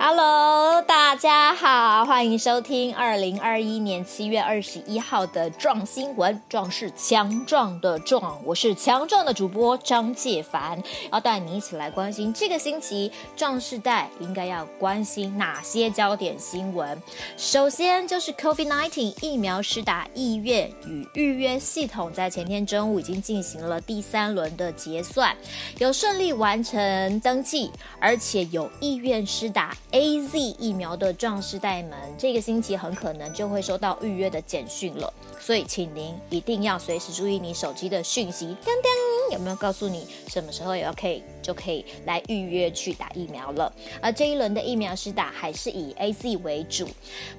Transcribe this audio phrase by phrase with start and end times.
[0.00, 0.80] Halo,
[1.10, 6.40] 大家好，欢迎收听二零二一年七月二十一号的壮新闻。
[6.48, 10.80] 壮是强壮的壮，我是强壮的主播张介凡，
[11.10, 16.96] 要带你一起来关心这个星期壮世代应该要关心哪些焦点新闻。
[17.36, 25.36] 首先就是 COVID-19 疫苗施打意愿与预约系统在前天中午已经进行了第三轮的结算，
[25.78, 29.76] 有顺利完成登记，而且有意愿施打。
[29.90, 43.72] AZ 疫苗的壮士代们，这个星期很可能就会收到预约的简讯了，所以请您一定要随时注意你手机的讯息，叮叮，有没有告诉你什么时候也要可以就可以来预约去打疫苗了？
[44.02, 46.86] 而这一轮的疫苗施打还是以 AZ 为主，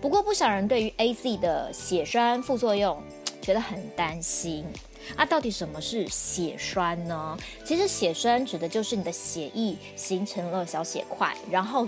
[0.01, 3.01] 不过不少人对于 AZ 的血栓副作用
[3.41, 4.65] 觉得很担心。
[5.15, 7.37] 啊，到底什么是血栓呢？
[7.63, 11.87] 其实血栓指的就是你的血液形成了小血块，然后。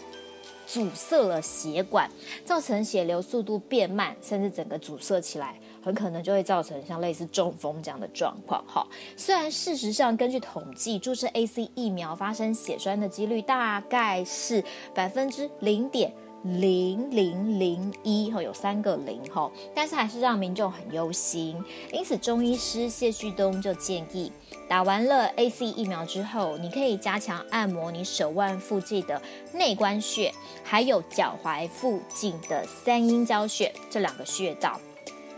[0.66, 2.10] 阻塞了血管，
[2.46, 8.64] 造成血流速度变慢，甚至整个阻塞起来，很可能就会造成像类似中风这样的状况。
[8.68, 16.14] 哈，虽然事实上根据统计，注射 A C 疫苗发生血栓的几率大概是百分之零点。
[16.44, 21.64] 零零零一哈，有三个零哈，但是还是让民众很忧心。
[21.92, 24.30] 因此，中医师谢旭东就建议，
[24.68, 29.22] 打完了 A C 疫苗之后，你可以加强按摩你手腕附近的
[29.54, 30.34] 内关穴，
[30.66, 34.78] 还有脚踝附近的三阴交穴这两个穴道。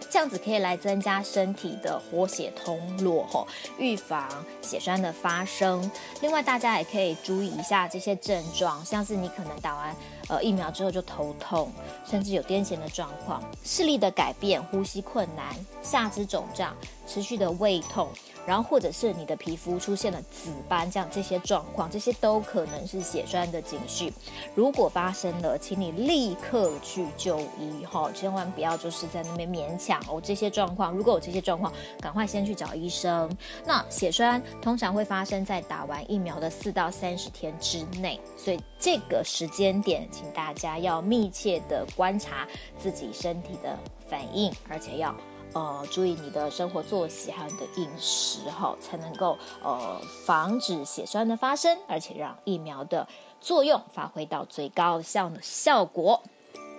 [0.07, 3.45] 这样子可以来增加身体的活血通络，吼，
[3.77, 4.29] 预防
[4.61, 5.91] 血栓的发生。
[6.21, 9.93] 另外，大家也可以注意一下这些症状，像是你可能打完
[10.27, 11.71] 呃疫苗之后就头痛，
[12.05, 16.75] 甚至有癫痫的状况，视力的改变，呼吸困难，下肢肿胀，
[17.07, 18.09] 持续的胃痛。
[18.45, 24.13] 然后或者是你的皮肤出现了紫斑，这样这些状况，这些都可能是血栓的警讯。
[24.53, 30.21] 如果发生了，请你立刻去就医，哈，千万不要就是在那边勉强哦。
[30.23, 33.35] 这些状况，如果有这些状况，赶快先去找医生。
[33.65, 43.77] 那血栓通常会发生在打完疫苗的四到三十天之内，所以这个时间点，请大家要密切的观察自己身体的
[44.07, 45.13] 反应，而且要。
[45.53, 53.07] 呃，注意你的生活作息还有你的饮食哈，才能够呃防止血栓的发生，而且让疫苗的
[53.39, 56.21] 作用发挥到最高效的效果。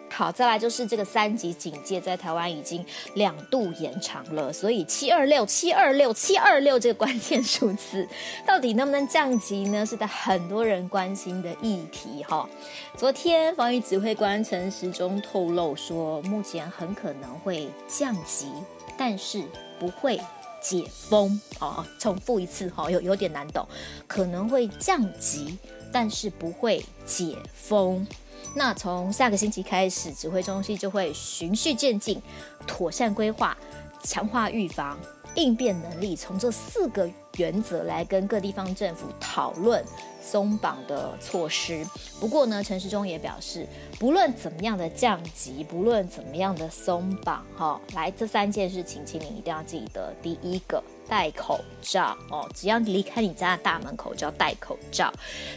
[0.09, 2.84] 好，再来就是这个三级警戒在台湾已经
[3.15, 8.09] 两度延长了，所以七二六七二六七二六这个关键数字
[8.47, 9.84] 到底能不能降级呢？
[9.84, 12.49] 是在很多人关心的议题哈。
[12.97, 18.50] 昨天防疫指挥官陈时中透露说，目前很可能会降级，
[18.97, 19.43] 但是
[19.78, 20.19] 不会
[20.62, 21.84] 解封哦。
[21.99, 23.67] 重复一次哈，有有点难懂，
[24.06, 25.59] 可能会降级，
[25.93, 28.06] 但是不会解封。
[28.54, 32.20] 那从下个星期开始，指挥中心就会循序渐进，
[32.66, 33.56] 妥善规划，
[34.02, 34.98] 强化预防
[35.34, 39.84] 应变能力，从这四个原则来跟各地方政府讨论
[40.22, 41.86] 松绑的措施。
[42.18, 43.66] 不过呢，陈时中也表示，
[43.98, 50.14] 不论怎么样的降级，不论怎么样的松绑，哈，来这三件事情，请你一定要记得。
[50.22, 55.12] 第一个，戴口罩哦，只要离开你家的大门口就要戴口罩，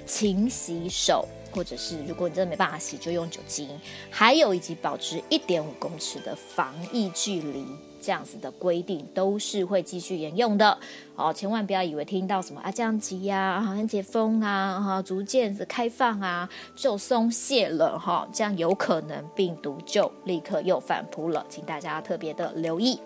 [0.06, 1.26] 勤洗手。
[1.52, 3.70] 或者是如果你真的没办法洗，就用酒精。
[4.10, 7.66] 还有以及保持一点五公尺的防疫距离，
[8.02, 10.78] 这样子的规定都是会继续沿用的。
[11.16, 23.00] 哦，千万不要以为听到什么啊降级呀、好像解封啊、哈逐渐的开放啊就松懈了哈，这样有可能病毒就立刻又反扑了，请大家特别的留意。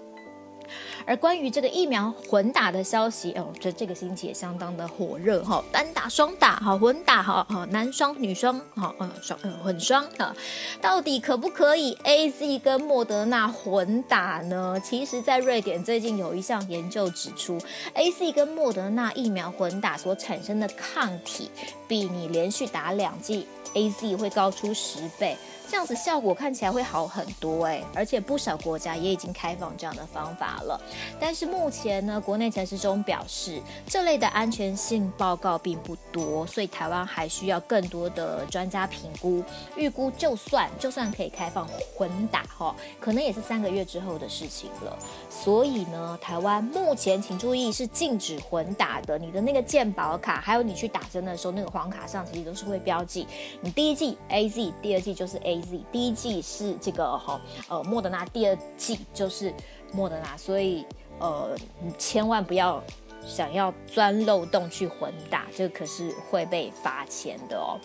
[1.06, 10.36] 而关于这个疫苗混打的消息，哦，这这个星期也相当的火热哈，单打、双打，好混打，好好男双、女双，好嗯双嗯混双啊，
[10.82, 14.80] 到底可不可以 AZ 跟莫德纳混打呢？
[14.84, 17.60] 其实，在瑞典最近有一项研究指出
[17.96, 21.50] ，AZ 跟莫德纳疫苗混打所产生的抗体，
[21.88, 25.38] 比你连续打两剂 AZ 会高出十倍。
[25.74, 30.80] 这样子效果看起来会好很多哎，而且不少国家也已经开放这样的方法了。
[31.20, 39.44] 但是目前呢，国内陈时中表示，这类的安全性报告并不多，所以台湾还需要更多的专家评估。
[39.76, 41.68] 预估就算就算可以开放
[41.98, 44.96] 混打哈，可能也是三个月之后的事情了。
[45.28, 49.18] 所以呢，台湾目前请注意是禁止混打的。
[49.18, 53.28] 你的那个健保卡，还有你去打针的时候那个黄卡上，其实都是会标记
[53.60, 55.63] 你第一季 AZ，第二季就是 A。
[55.92, 59.54] 第一季是这个哈呃莫德纳，第二季就是
[59.94, 60.86] 莫德纳，所以
[61.20, 62.84] 呃你千万不要
[63.26, 67.80] 想要钻漏洞去混打，这个可是会被罚钱的哦。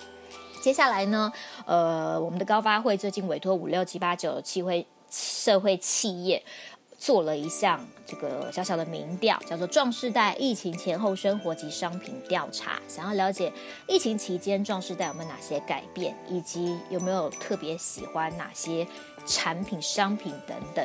[0.61, 1.33] 接下来呢，
[1.67, 6.43] 呃，我们的高发会最近委托五六七八九七会社会企业。
[6.99, 13.53] 做了一项这个小小的民调，叫做“壮世代疫情前后生活及商品调查”，想要了解
[13.87, 18.87] 疫情期间壮世代有没有哪些改变，以及有没有特别喜欢哪些
[19.25, 20.85] 产品、商品等等。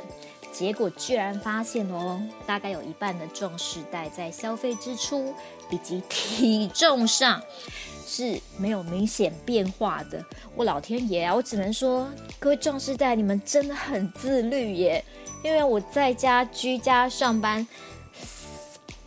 [0.52, 5.34] 结果居然发现哦，大概有一半的壮世代在消费支出
[5.72, 7.42] 以及体重上
[8.06, 10.24] 是没有明显变化的。
[10.56, 11.34] 我老天爷啊！
[11.34, 12.08] 我只能说，
[12.38, 15.04] 各位壮世代，你们真的很自律耶。
[15.44, 17.68] 因为我在家居家上班。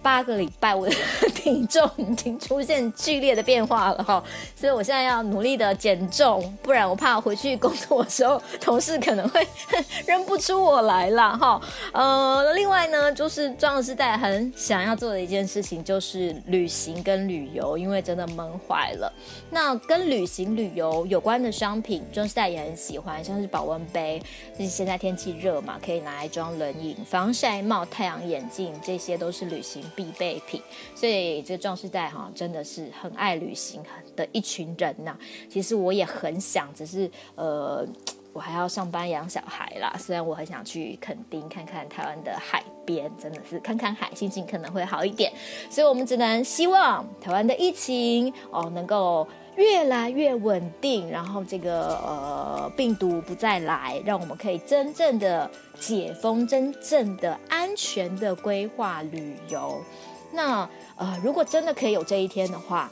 [0.07, 0.95] 八个礼拜，我的
[1.35, 4.23] 体重已经出现剧烈的变化了哈，
[4.55, 9.45] 所以我现在要努力的减重，不然我怕回去工作的时候，同事可能会
[10.07, 11.61] 认不出我来了哈。
[11.93, 19.13] 呃，另外呢，就是壮世代很想要做的一件事情，就是旅行跟旅游，因为真的闷坏了。
[19.51, 24.23] 那跟旅行旅游有关的商品，壮世代也很喜欢，像是保温杯，
[24.57, 30.63] 就是现在天气热嘛，可以拿来装冷饮；防晒帽、太阳眼镜，这些都是旅行必备品，
[30.95, 33.83] 所以这壮士代哈真的是很爱旅行
[34.15, 35.17] 的一群人呐、
[35.49, 37.85] 其实我也很想，只是呃，
[38.33, 39.97] 我还要上班养小孩啦。
[39.99, 45.33] 虽然我很想去垦丁看看台湾的海边，真的是看看海，心情可能会好一点。
[45.71, 55.51] 所以我们只能希望台湾的疫情哦能够越来越稳定，然后这个呃病毒不再来，让我们可以真正的。
[55.79, 59.79] 解封，真正的安全的规划旅游。
[60.33, 60.67] 那
[60.97, 62.91] 呃，如果真的可以有这一天的话，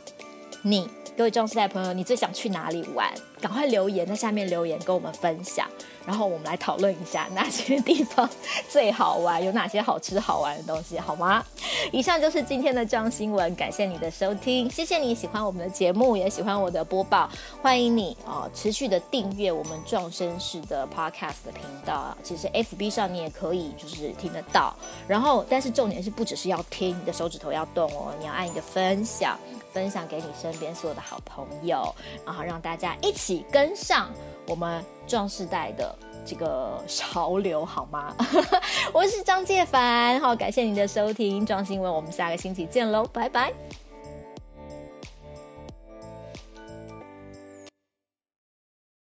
[0.61, 3.10] 你各位壮世代朋友，你最想去哪里玩？
[3.40, 5.67] 赶快留言在下面留言跟我们分享。
[6.06, 8.29] 然后我们来讨论一下哪些地方
[8.69, 11.45] 最好玩，有哪些好吃好玩的东西，好吗？
[11.93, 17.29] 以上就是今天的壮新闻，感谢你的收听，谢谢你喜欢我们的节目，也喜欢我的播报，
[17.62, 22.17] 欢迎你哦持续的订阅我们壮身式的 Podcast 的频道。
[22.23, 24.75] 其实 FB 上你也可以就是听得到，
[25.09, 29.39] 然后但是重点是不只是要听，你的手指头要动哦，你要按一个分享，
[29.75, 31.93] 分享给你身边所有的好朋友，
[32.25, 34.09] 然后让大家一起跟上。
[34.47, 35.93] 我们壮世代的
[36.25, 38.15] 这个潮流好吗？
[38.94, 43.53] 我是张介凡，好，感谢您的收听，壮新闻，我们下个星期见喽，拜拜。